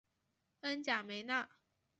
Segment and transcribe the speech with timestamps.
[0.61, 1.47] 恩贾梅纳。